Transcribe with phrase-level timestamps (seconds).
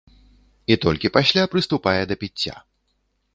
[0.71, 2.55] І толькі пасля прыступае да піцця.